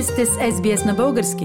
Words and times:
Вие 0.00 0.06
сте 0.06 0.26
с 0.26 0.30
SBS 0.30 0.86
на 0.86 0.94
български. 0.94 1.44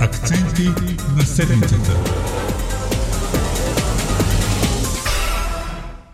Акценти 0.00 0.68
на 1.16 1.22
седмицата. 1.22 1.92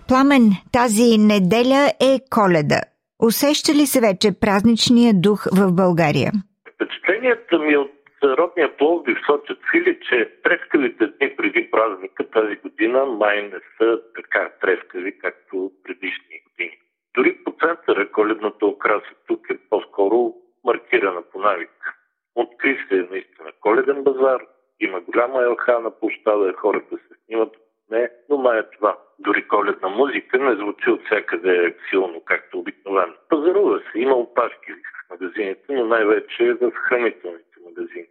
Пламен, 0.09 0.51
тази 0.73 1.19
неделя 1.19 1.93
е 2.01 2.21
коледа. 2.31 2.81
Усеща 3.23 3.75
ли 3.75 3.87
се 3.87 4.01
вече 4.01 4.41
празничния 4.41 5.15
дух 5.15 5.47
в 5.53 5.73
България? 5.73 6.33
Впечатленията 6.75 7.59
ми 7.59 7.77
от 7.77 8.02
родния 8.29 8.77
Пловдив 8.77 9.19
сочат 9.27 9.59
фили, 9.71 9.99
че 10.09 10.33
трескавите 10.43 11.07
дни 11.07 11.37
преди 11.37 11.71
празника 11.71 12.31
тази 12.31 12.57
година 12.57 13.05
май 13.05 13.43
не 13.43 13.61
са 13.79 14.03
така 14.15 14.53
трескави, 14.61 15.19
както 15.19 15.73
предишни 15.85 16.43
години. 16.49 16.79
Дори 17.15 17.39
по 17.45 17.55
центъра 17.61 18.11
коледната 18.13 18.67
окраса 18.67 19.15
тук 19.27 19.51
е 19.51 19.59
по-скоро 19.71 20.35
маркирана 20.65 21.23
по 21.23 21.39
навик. 21.39 21.95
Откри 22.35 22.79
се 22.89 23.07
наистина 23.11 23.53
коледен 23.61 24.03
базар, 24.03 24.41
има 24.81 25.01
голяма 25.01 25.43
елха 25.43 25.81
на 25.81 25.91
площада, 25.91 26.53
хората 26.53 26.97
се 26.97 27.15
снимат 27.25 27.57
не, 27.93 28.11
но 28.29 28.37
май 28.37 28.59
е 28.59 28.71
това. 28.71 28.99
Дори 29.19 29.49
коледна 29.49 29.89
музика 29.89 30.39
не 30.39 30.55
звучи 30.55 30.91
от 30.91 31.05
всякъде 31.05 31.77
силно, 31.91 32.23
както 32.25 32.59
обикновено. 32.59 33.13
Пазарува 33.29 33.83
се, 33.93 33.99
има 33.99 34.15
опашки 34.15 34.73
в 34.73 35.11
магазините, 35.11 35.65
но 35.69 35.87
най-вече 35.87 36.53
в 36.53 36.73
хранителните 36.75 37.57
магазини. 37.65 38.07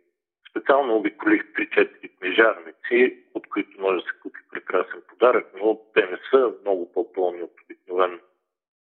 Специално 0.52 0.96
обиколих 0.96 1.41
3-4 1.41 2.20
книжарници, 2.20 3.18
от 3.34 3.48
които 3.48 3.82
може 3.82 3.98
да 3.98 4.02
се 4.02 4.20
купи 4.21 4.40
прекрасен 4.52 5.02
подарък, 5.10 5.48
но 5.62 5.80
те 5.94 6.02
не 6.02 6.18
са 6.30 6.54
много 6.62 6.91
по-пълни 6.94 7.41
от 7.44 7.54
обикновено. 7.63 8.18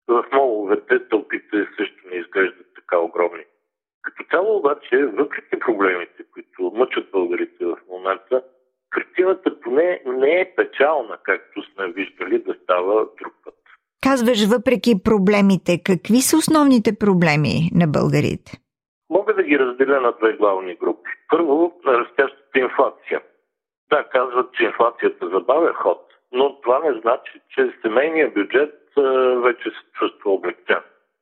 В 0.07 0.25
моловете 0.33 1.07
тълпите 1.09 1.67
също 1.77 2.07
не 2.11 2.15
изглеждат 2.15 2.67
така 2.75 2.97
огромни. 2.97 3.43
Като 4.01 4.23
цяло 4.31 4.57
обаче, 4.57 5.05
въпреки 5.05 5.59
проблемите, 5.59 6.23
които 6.33 6.71
мъчат 6.75 7.11
българите 7.11 7.65
в 7.65 7.77
момента, 7.89 8.43
картината 8.89 9.59
поне 9.59 10.01
не 10.05 10.41
е 10.41 10.53
печална, 10.55 11.17
както 11.23 11.63
сме 11.73 11.91
виждали 11.91 12.39
да 12.39 12.55
става 12.63 13.07
друг 13.21 13.33
път. 13.43 13.55
Казваш, 14.03 14.45
въпреки 14.45 15.03
проблемите, 15.03 15.83
какви 15.83 16.21
са 16.21 16.37
основните 16.37 16.91
проблеми 16.99 17.55
на 17.75 17.87
българите? 17.87 18.51
Мога 19.09 19.33
да 19.33 19.43
ги 19.43 19.59
разделя 19.59 20.01
на 20.01 20.11
две 20.11 20.33
главни 20.33 20.75
групи. 20.75 21.08
Първо, 21.29 21.79
растящата 21.87 22.59
инфлация. 22.59 23.21
Да, 23.89 24.03
казват, 24.03 24.53
че 24.53 24.63
инфлацията 24.63 25.29
забавя 25.29 25.73
ход, 25.73 26.01
но 26.31 26.61
това 26.61 26.79
не 26.79 26.99
значи, 27.01 27.41
че 27.49 27.73
семейният 27.81 28.33
бюджет 28.33 28.75
вече 29.43 29.69
се 29.69 29.91
чувства 29.93 30.31
облегчен. 30.31 30.79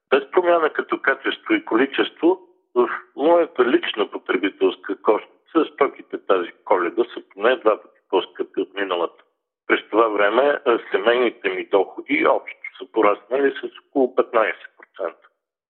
Без 0.10 0.32
промяна 0.32 0.70
като 0.70 1.02
качество 1.02 1.54
и 1.54 1.66
количество, 1.66 2.40
в 2.76 2.90
моята 3.16 3.66
лична 3.66 4.12
потребителска 4.12 5.02
кошница 5.02 5.74
стоките 5.74 6.26
тази 6.26 6.52
коледа 6.66 7.04
са 7.04 7.22
поне 7.34 7.56
два 7.56 7.82
пъти 7.82 8.00
по-скъпи 8.10 8.62
от 8.62 8.74
миналата. 8.74 9.24
През 9.68 9.80
това 9.90 10.08
време 10.08 10.60
семейните 10.92 11.50
ми 11.50 11.66
доходи 11.66 12.28
общо 12.28 12.58
са 12.78 12.92
пораснали 12.92 13.52
с 13.52 13.88
около 13.88 14.16
15%, 14.16 14.54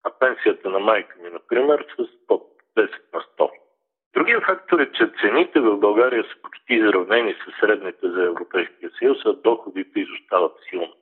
а 0.04 0.12
пенсията 0.20 0.70
на 0.70 0.80
майка 0.80 1.16
ми, 1.24 1.30
например, 1.30 1.86
с 2.00 2.28
под 2.28 2.44
10 2.78 2.90
на 3.14 3.20
100. 3.38 3.50
Другия 4.14 4.42
фактор 4.42 4.77
е, 4.77 4.77
че 4.94 5.12
цените 5.22 5.60
в 5.60 5.78
България 5.78 6.24
са 6.24 6.42
почти 6.42 6.74
изравнени 6.74 7.34
с 7.34 7.60
средните 7.60 8.10
за 8.10 8.24
Европейския 8.24 8.90
съюз, 9.00 9.18
а 9.26 9.34
доходите 9.34 10.00
изостават 10.00 10.56
силно. 10.70 10.94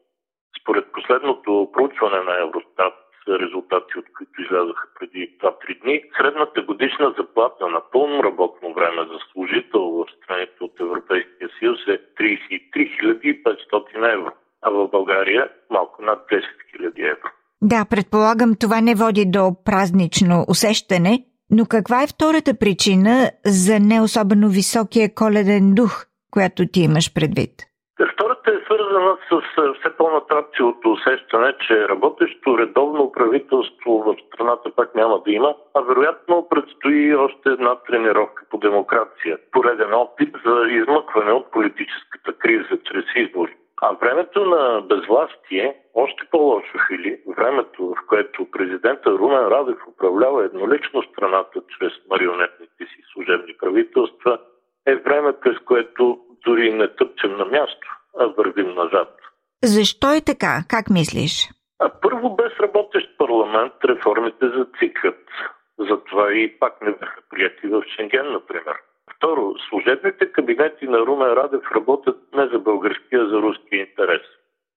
Според 0.61 0.91
последното 0.91 1.69
проучване 1.73 2.19
на 2.23 2.41
Евростат, 2.41 2.93
резултати 3.29 3.99
от 3.99 4.05
които 4.17 4.41
излязоха 4.41 4.87
преди 4.99 5.37
2-3 5.43 5.81
дни, 5.81 6.03
средната 6.17 6.61
годишна 6.61 7.13
заплата 7.17 7.67
на 7.67 7.81
пълно 7.91 8.23
работно 8.23 8.73
време 8.73 9.01
за 9.11 9.19
служител 9.31 9.81
в 9.81 10.05
страните 10.17 10.57
от 10.61 10.79
Европейския 10.79 11.49
съюз 11.59 11.79
е 11.87 11.97
33 12.19 13.43
500 13.43 14.13
евро, 14.13 14.31
а 14.61 14.69
в 14.69 14.87
България 14.87 15.49
малко 15.69 16.01
над 16.01 16.19
10 16.31 16.43
000 16.79 17.11
евро. 17.11 17.29
Да, 17.61 17.85
предполагам, 17.89 18.55
това 18.59 18.81
не 18.81 18.95
води 18.95 19.25
до 19.25 19.51
празнично 19.65 20.45
усещане, 20.49 21.25
но 21.51 21.65
каква 21.65 22.03
е 22.03 22.07
втората 22.07 22.59
причина 22.59 23.31
за 23.45 23.79
не 23.79 24.01
особено 24.01 24.49
високия 24.49 25.15
коледен 25.15 25.73
дух, 25.73 26.05
която 26.31 26.67
ти 26.67 26.79
имаш 26.81 27.13
предвид? 27.13 27.51
Втората 28.13 28.51
е 28.51 28.63
свързана 28.65 29.17
с 29.29 29.41
все 29.79 29.89
по-натрапчивото 29.97 30.91
усещане, 30.91 31.53
че 31.67 31.89
работещо 31.89 32.57
редовно 32.57 33.11
правителство 33.11 33.91
в 34.05 34.15
страната 34.27 34.71
пак 34.75 34.95
няма 34.95 35.21
да 35.25 35.31
има, 35.31 35.55
а 35.73 35.81
вероятно 35.81 36.47
предстои 36.49 37.15
още 37.15 37.49
една 37.49 37.75
тренировка 37.75 38.43
по 38.49 38.57
демокрация. 38.57 39.37
Пореден 39.51 39.93
опит 39.93 40.35
за 40.45 40.55
измъкване 40.69 41.31
от 41.31 41.51
политическата 41.51 42.33
криза 42.33 42.77
чрез 42.85 43.05
избори. 43.15 43.55
А 43.81 43.91
времето 43.91 44.45
на 44.45 44.81
безвластие, 44.81 45.75
още 45.93 46.27
по-лошо 46.31 46.77
фили, 46.87 47.21
времето, 47.37 47.95
в 47.97 48.07
което 48.07 48.51
президента 48.51 49.09
Румен 49.11 49.47
Радев 49.47 49.77
управлява 49.87 50.45
еднолично 50.45 51.03
страната 51.03 51.61
чрез 51.77 51.93
марионетните 52.09 52.83
си 52.85 53.01
служебни 53.13 53.57
правителства, 53.57 54.39
е 54.87 54.95
време, 54.95 55.33
през 55.39 55.57
което 55.65 56.19
дори 56.45 56.73
не 56.73 56.95
тъпчем 56.95 57.37
на 57.37 57.45
място, 57.45 57.87
а 58.19 58.25
вървим 58.25 58.75
назад. 58.75 59.09
Защо 59.63 60.13
е 60.13 60.21
така? 60.21 60.63
Как 60.69 60.89
мислиш? 60.89 61.49
А 61.79 61.89
първо, 62.01 62.35
без 62.35 62.51
работещ 62.59 63.17
парламент 63.17 63.73
реформите 63.85 64.45
зацикват. 64.49 65.23
Затова 65.79 66.33
и 66.33 66.59
пак 66.59 66.81
не 66.81 66.91
бяха 66.91 67.21
прияти 67.29 67.67
в 67.67 67.83
Шенген, 67.95 68.31
например. 68.31 68.75
Второ, 69.13 69.53
служебните 69.69 70.31
кабинети 70.31 70.87
на 70.87 70.99
Румен 70.99 71.33
Радев 71.33 71.71
работят 71.71 72.17
не 72.33 72.47
за 72.47 72.59
българския, 72.59 73.21
а 73.21 73.27
за 73.27 73.41
руския 73.41 73.79
интерес. 73.79 74.21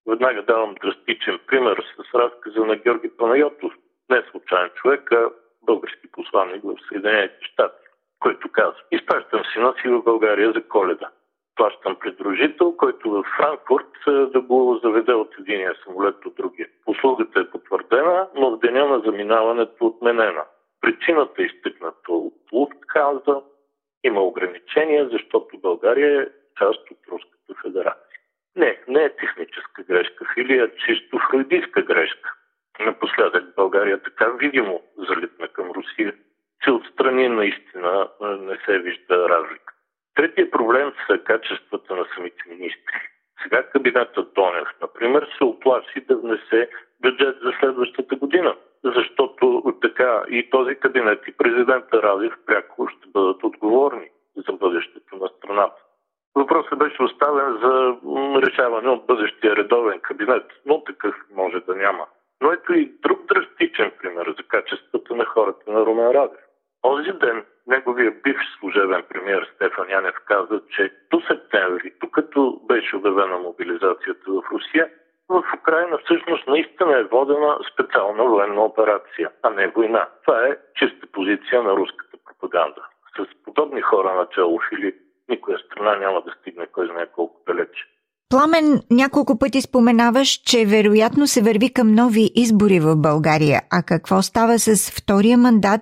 Веднага 0.07 0.41
давам 0.41 0.75
драстичен 0.81 1.39
пример 1.47 1.83
с 1.97 2.15
разказа 2.15 2.65
на 2.65 2.75
Георги 2.75 3.09
Панайотов, 3.17 3.73
не 4.09 4.23
случайен 4.31 4.69
човек, 4.75 5.11
а 5.11 5.29
български 5.65 6.11
посланник 6.11 6.63
в 6.63 6.75
Съединените 6.89 7.37
щати, 7.41 7.85
който 8.19 8.49
казва 8.51 8.81
Изпращам 8.91 9.41
сина 9.53 9.73
си 9.81 9.87
в 9.87 10.03
България 10.03 10.51
за 10.51 10.63
коледа. 10.67 11.09
Плащам 11.55 11.95
придружител, 11.95 12.77
който 12.77 13.11
в 13.11 13.23
Франкфурт 13.37 14.31
да 14.33 14.41
го 14.41 14.79
заведе 14.83 15.13
от 15.13 15.35
единия 15.39 15.75
самолет 15.83 16.15
до 16.23 16.29
другия. 16.29 16.67
Услугата 16.87 17.39
е 17.39 17.49
потвърдена, 17.49 18.27
но 18.35 18.51
в 18.51 18.59
деня 18.59 18.87
на 18.87 18.99
заминаването 18.99 19.85
отменена. 19.85 20.43
Причината 20.81 21.41
е 21.41 21.45
изтъкната 21.45 22.11
от 22.11 22.33
Луфтханза, 22.53 23.41
има 24.09 24.21
ограничения, 24.21 25.09
защото 25.09 25.57
България 25.57 26.21
е 26.21 26.27
част 26.57 26.91
от 26.91 26.97
Руската 27.11 27.53
федерация. 27.61 28.19
Не, 28.55 28.79
не 28.87 29.03
е 29.03 29.15
техническа 29.15 29.83
грешка, 29.83 30.25
или 30.37 30.59
е 30.59 30.71
чисто 30.85 31.19
фройдистка 31.29 31.81
грешка. 31.81 32.33
Напоследък 32.79 33.55
България 33.55 34.03
така 34.03 34.29
видимо 34.29 34.81
залитна 34.97 35.47
към 35.47 35.71
Русия, 35.71 36.13
че 36.63 36.71
отстрани 36.71 37.29
наистина 37.29 38.09
не 38.21 38.57
се 38.65 38.79
вижда 38.79 39.29
разлика. 39.29 39.73
Третия 40.15 40.51
проблем 40.51 40.93
са 41.07 41.17
качествата 41.17 41.95
на 41.95 42.05
самите 42.15 42.43
министри. 42.49 42.99
Сега 43.43 43.63
кабинетът 43.63 44.33
Тонев, 44.33 44.67
например, 44.81 45.29
се 45.37 45.43
оплаши 45.43 46.01
да 46.07 46.17
внесе 46.17 46.69
бюджет 47.01 47.35
за 47.43 47.53
следващата 47.59 48.15
година, 48.15 48.55
защото 48.83 49.73
така 49.81 50.23
и 50.29 50.49
този 50.49 50.75
кабинет 50.75 51.27
и 51.27 51.37
президента 51.37 52.03
Радев 52.03 52.33
пряко 52.45 52.83
бъдат 53.13 53.43
отговорни 53.43 54.09
за 54.47 54.53
бъдещето 54.53 55.15
на 55.15 55.27
страната. 55.27 55.81
Въпросът 56.35 56.79
беше 56.79 57.03
оставен 57.03 57.57
за 57.63 57.95
решаване 58.41 58.89
от 58.89 59.05
бъдещия 59.05 59.55
редовен 59.55 59.99
кабинет, 59.99 60.45
но 60.65 60.83
такъв 60.83 61.15
може 61.35 61.59
да 61.59 61.75
няма. 61.75 62.05
Но 62.41 62.51
ето 62.51 62.73
и 62.73 62.91
друг 63.01 63.25
драстичен 63.25 63.91
пример 64.01 64.35
за 64.37 64.43
качествата 64.43 65.15
на 65.15 65.25
хората 65.25 65.71
на 65.71 65.85
Румен 65.85 66.11
Радев. 66.11 66.39
Този 66.81 67.11
ден 67.11 67.45
неговия 67.67 68.11
бивш 68.23 68.43
служебен 68.59 69.03
премьер 69.09 69.49
Стефан 69.55 69.89
Янев 69.89 70.15
каза, 70.25 70.61
че 70.75 70.93
до 71.11 71.21
септември, 71.21 71.93
докато 72.01 72.61
беше 72.67 72.95
обявена 72.95 73.37
мобилизацията 73.37 74.31
в 74.31 74.43
Русия, 74.51 74.89
в 75.29 75.43
Украина 75.61 75.97
всъщност 75.97 76.47
наистина 76.47 76.99
е 76.99 77.03
водена 77.03 77.57
специална 77.73 78.23
военна 78.23 78.61
операция, 78.61 79.31
а 79.43 79.49
не 79.49 79.67
война. 79.67 80.07
Това 80.25 80.47
е 80.47 80.57
чиста 80.75 81.07
позиция 81.11 81.63
на 81.63 81.75
руската 81.75 82.17
пропаганда. 82.25 82.81
С 83.19 83.43
подобни 83.45 83.81
хора 83.81 84.15
начало 84.15 84.59
или 84.79 84.95
никоя 85.29 85.57
страна 85.59 85.95
няма 85.95 86.21
да 86.21 86.31
стигне 86.41 86.67
кой 86.73 86.87
знае 86.87 87.05
колко 87.15 87.41
далече. 87.47 87.83
Пламен, 88.29 88.67
няколко 88.91 89.39
пъти 89.39 89.61
споменаваш, 89.61 90.29
че 90.49 90.65
вероятно 90.65 91.27
се 91.27 91.41
върви 91.41 91.73
към 91.73 91.87
нови 92.01 92.25
избори 92.35 92.79
в 92.79 92.95
България. 92.95 93.59
А 93.77 93.77
какво 93.91 94.21
става 94.21 94.53
с 94.59 94.71
втория 94.97 95.37
мандат 95.37 95.81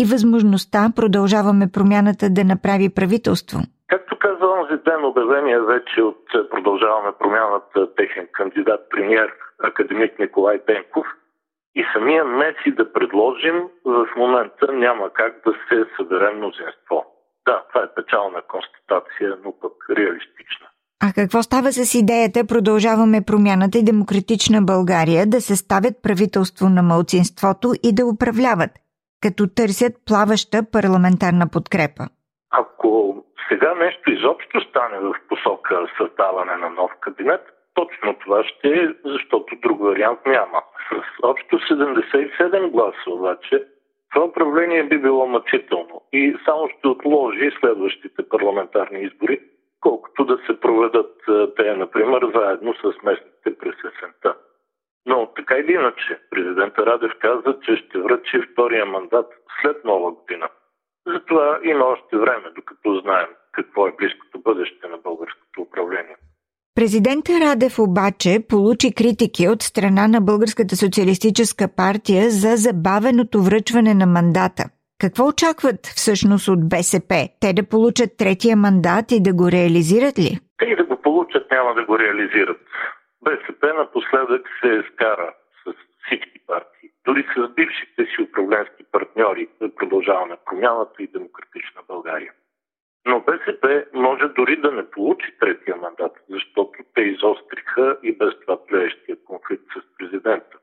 и 0.00 0.02
възможността 0.04 0.92
продължаваме 0.96 1.66
промяната 1.74 2.26
да 2.30 2.44
направи 2.44 2.94
правителство? 2.94 3.58
Както 3.88 4.18
каза 4.18 4.44
онзи 4.56 4.82
ден 4.88 5.04
обявения 5.04 5.62
вече 5.62 6.02
от 6.02 6.24
продължаваме 6.50 7.10
промяната 7.18 7.94
техен 7.94 8.26
кандидат 8.32 8.80
премьер 8.90 9.28
академик 9.62 10.18
Николай 10.18 10.58
Денков 10.66 11.06
и 11.80 11.84
самия 11.92 12.24
Меси 12.24 12.70
да 12.70 12.92
предложим, 12.92 13.56
в 13.84 14.08
момента 14.16 14.72
няма 14.72 15.10
как 15.10 15.32
да 15.46 15.52
се 15.68 15.84
събере 15.96 16.30
мнозинство. 16.34 16.96
Да, 17.46 17.62
това 17.68 17.80
е 17.84 17.94
печална 17.96 18.42
констатация, 18.52 19.36
но 19.44 19.52
пък 19.60 19.72
реалистична. 19.98 20.66
А 21.06 21.12
какво 21.14 21.42
става 21.42 21.72
с 21.72 21.94
идеята 21.94 22.40
Продължаваме 22.48 23.26
промяната 23.26 23.78
и 23.78 23.84
демократична 23.84 24.62
България 24.62 25.26
да 25.26 25.40
се 25.40 25.56
ставят 25.56 25.94
правителство 26.02 26.68
на 26.68 26.82
мълцинството 26.82 27.68
и 27.88 27.90
да 27.94 28.06
управляват, 28.06 28.70
като 29.22 29.42
търсят 29.58 29.92
плаваща 30.06 30.58
парламентарна 30.72 31.46
подкрепа? 31.52 32.04
Ако 32.50 32.88
сега 33.48 33.74
нещо 33.74 34.10
изобщо 34.10 34.60
стане 34.60 34.98
в 34.98 35.14
посока 35.28 35.74
създаване 35.98 36.56
на 36.56 36.70
нов 36.70 36.90
кабинет, 37.00 37.44
точно 37.78 38.14
това 38.14 38.44
ще 38.44 38.68
е, 38.68 38.88
защото 39.04 39.56
друг 39.56 39.80
вариант 39.80 40.18
няма. 40.26 40.62
С 40.90 41.22
общо 41.22 41.58
77 41.58 42.70
гласа 42.70 43.10
обаче 43.10 43.64
това 44.14 44.24
управление 44.24 44.84
би 44.84 44.98
било 44.98 45.26
мъчително 45.26 46.02
и 46.12 46.36
само 46.44 46.68
ще 46.68 46.88
отложи 46.88 47.50
следващите 47.60 48.28
парламентарни 48.28 49.00
избори, 49.00 49.40
колкото 49.80 50.24
да 50.24 50.38
се 50.46 50.60
проведат 50.60 51.14
те, 51.56 51.74
например, 51.74 52.22
заедно 52.34 52.74
с 52.74 53.02
местните 53.02 53.58
през 53.58 53.74
есента. 53.78 54.36
Но 55.06 55.26
така 55.26 55.56
или 55.56 55.72
иначе, 55.72 56.18
президента 56.30 56.86
Радев 56.86 57.12
каза, 57.20 57.56
че 57.62 57.76
ще 57.76 57.98
връчи 57.98 58.40
втория 58.52 58.86
мандат 58.86 59.26
след 59.62 59.84
нова 59.84 60.12
година. 60.12 60.48
Затова 61.06 61.58
има 61.62 61.84
още 61.84 62.16
време, 62.16 62.50
докато 62.56 63.00
знаем 63.00 63.28
какво 63.52 63.88
е 63.88 63.96
близкото 63.98 64.38
бъдеще 64.38 64.88
на 64.88 64.98
българското 64.98 65.62
управление. 65.62 66.16
Президента 66.78 67.32
Радев 67.44 67.78
обаче 67.78 68.32
получи 68.50 68.88
критики 68.98 69.48
от 69.48 69.62
страна 69.62 70.08
на 70.08 70.20
Българската 70.20 70.74
социалистическа 70.76 71.64
партия 71.76 72.22
за 72.42 72.52
забавеното 72.66 73.36
връчване 73.48 73.94
на 73.94 74.06
мандата. 74.06 74.64
Какво 75.02 75.22
очакват 75.32 75.80
всъщност 75.98 76.48
от 76.48 76.68
БСП? 76.68 77.14
Те 77.40 77.48
да 77.58 77.68
получат 77.72 78.10
третия 78.18 78.56
мандат 78.56 79.06
и 79.12 79.22
да 79.26 79.32
го 79.40 79.46
реализират 79.56 80.18
ли? 80.24 80.32
Те 80.58 80.64
и 80.72 80.76
да 80.76 80.84
го 80.84 80.96
получат, 81.06 81.50
няма 81.50 81.74
да 81.74 81.84
го 81.84 81.98
реализират. 81.98 82.62
БСП 83.22 83.62
напоследък 83.78 84.42
се 84.60 84.70
скара 84.92 85.28
с 85.62 85.66
всички 86.04 86.38
партии, 86.46 86.88
дори 87.06 87.22
с 87.34 87.48
бившите 87.56 88.02
си 88.10 88.22
управленски 88.26 88.82
партньори, 88.92 89.48
продължаване 89.78 90.36
промяната 90.46 91.02
и 91.02 91.12
демократична 91.16 91.80
България. 91.88 92.32
Но 93.08 93.20
БСП 93.20 93.84
може 93.92 94.28
дори 94.28 94.56
да 94.56 94.70
не 94.72 94.90
получи 94.90 95.34
третия 95.40 95.76
мандат, 95.76 96.12
защото 96.30 96.78
те 96.94 97.00
изостриха 97.00 97.96
и 98.02 98.12
без 98.12 98.40
това 98.40 98.66
плеещия 98.66 99.16
конфликт 99.24 99.64
с 99.72 99.96
президента. 99.98 100.58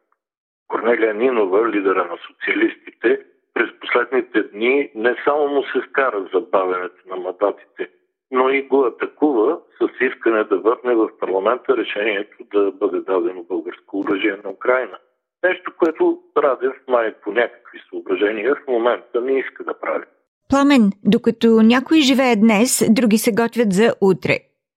Корнелия 0.67 1.13
Нинова, 1.13 1.69
лидера 1.69 2.05
на 2.05 2.17
социалистите, 2.27 3.25
през 3.53 3.69
последните 3.79 4.43
дни 4.43 4.91
не 4.95 5.15
само 5.23 5.47
му 5.47 5.63
се 5.63 5.81
скара 5.89 6.27
за 6.33 6.41
бавенето 6.41 7.09
на 7.09 7.15
мандатите, 7.15 7.89
но 8.31 8.49
и 8.49 8.61
го 8.61 8.85
атакува 8.85 9.59
с 9.81 10.05
искане 10.05 10.43
да 10.43 10.57
върне 10.57 10.95
в 10.95 11.09
парламента 11.19 11.77
решението 11.77 12.37
да 12.53 12.71
бъде 12.71 12.99
дадено 12.99 13.43
българско 13.43 13.99
оръжие 13.99 14.37
на 14.43 14.49
Украина. 14.49 14.97
Нещо, 15.43 15.73
което 15.77 16.19
Радев 16.37 16.73
май 16.87 17.13
по 17.13 17.31
някакви 17.31 17.79
съображения 17.89 18.55
в 18.55 18.67
момента 18.67 19.21
не 19.21 19.39
иска 19.39 19.63
да 19.63 19.79
прави. 19.79 20.05
Пламен, 20.49 20.91
докато 21.03 21.47
някои 21.47 22.01
живеят 22.01 22.39
днес, 22.39 22.83
други 22.89 23.17
се 23.17 23.31
готвят 23.31 23.73
за 23.73 23.93
утре. 24.01 24.35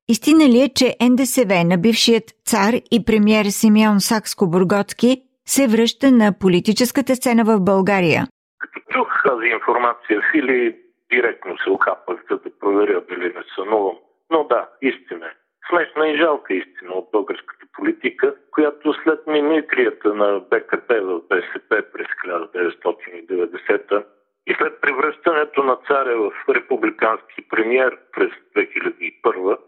Истина 0.08 0.44
ли 0.52 0.58
е, 0.66 0.68
че 0.78 0.96
НДСВ 1.10 1.64
на 1.64 1.76
бившият 1.78 2.24
цар 2.50 2.72
и 2.96 3.04
премьер 3.06 3.44
Симеон 3.44 3.98
Сакско-Бургоцки 4.08 5.22
се 5.46 5.66
връща 5.72 6.06
на 6.10 6.28
политическата 6.40 7.12
сцена 7.16 7.42
в 7.44 7.60
България? 7.70 8.22
Като 8.58 8.78
чух 8.92 9.08
тази 9.28 9.46
информация, 9.46 10.22
Фили 10.30 10.76
директно 11.12 11.58
се 11.58 11.70
охапах, 11.70 12.18
за 12.30 12.36
да 12.38 12.50
проверя 12.60 13.00
дали 13.08 13.28
не 13.36 13.42
сънувам. 13.56 13.96
Но 14.30 14.44
да, 14.44 14.68
истина 14.82 15.26
е. 15.26 15.34
Смешна 15.70 16.08
и 16.08 16.18
жалка 16.18 16.54
истина 16.54 16.92
от 16.92 17.08
българската 17.12 17.66
политика, 17.76 18.34
която 18.50 18.94
след 19.02 19.26
мимикрията 19.26 20.14
на 20.14 20.40
БКП 20.50 21.00
в 21.00 21.20
БСП 21.28 21.82
през 21.92 22.06
1990 22.24 24.04
и 24.46 24.54
след 24.58 24.80
превръщането 24.80 25.62
на 25.62 25.76
царя 25.86 26.17
в 26.30 26.48
републикански 26.48 27.48
премьер 27.48 27.98
през 28.12 28.30
2001, 28.56 29.58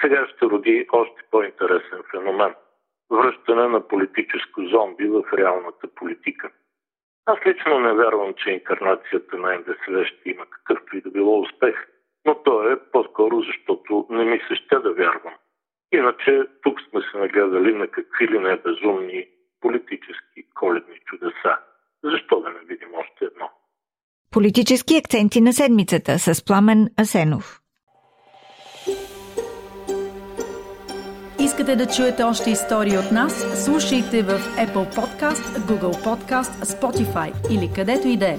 сега 0.00 0.26
ще 0.28 0.46
роди 0.46 0.86
още 0.92 1.22
по-интересен 1.30 2.02
феномен– 2.10 2.54
връщане 3.10 3.68
на 3.68 3.88
политическо 3.88 4.66
зомби 4.66 5.08
в 5.08 5.22
реалната 5.32 5.88
политика. 5.94 6.50
Аз 7.26 7.38
лично 7.46 7.80
не 7.80 7.92
вярвам, 7.92 8.34
че 8.34 8.50
инкарнацията 8.50 9.38
на 9.38 9.58
НДСВ 9.58 10.06
ще 10.06 10.30
има 10.30 10.46
какъвто 10.46 10.96
и 10.96 11.00
да 11.00 11.10
било 11.10 11.40
успех, 11.40 11.88
но 12.26 12.34
то 12.34 12.72
е 12.72 12.90
по-скоро 12.92 13.40
защото 13.40 14.06
не 14.10 14.24
ми 14.24 14.40
се 14.48 14.54
ще 14.54 14.78
да 14.78 14.92
вярвам. 14.92 15.34
Иначе 15.92 16.46
тук 16.62 16.80
сме 16.80 17.00
се 17.00 17.18
нагледали 17.18 17.74
на 17.74 17.88
какви 17.88 18.28
ли 18.28 18.38
не 18.38 18.56
безумни 18.56 19.28
политически 19.60 20.50
коледни 20.54 20.98
чудеса. 21.06 21.58
Защо 22.04 22.40
да 22.40 22.50
не 22.50 22.60
видим 22.60 22.94
още 22.94 23.24
едно? 23.24 23.50
Политически 24.30 24.96
акценти 24.96 25.40
на 25.40 25.52
седмицата 25.52 26.18
с 26.18 26.44
Пламен 26.44 26.88
Асенов. 27.00 27.60
Искате 31.40 31.76
да 31.76 31.86
чуете 31.86 32.22
още 32.22 32.50
истории 32.50 32.98
от 32.98 33.12
нас? 33.12 33.64
Слушайте 33.64 34.22
в 34.22 34.40
Apple 34.56 34.96
Podcast, 34.96 35.58
Google 35.58 36.04
Podcast, 36.04 36.64
Spotify 36.64 37.50
или 37.50 37.70
където 37.74 38.08
и 38.08 38.16
да 38.16 38.28
е. 38.28 38.38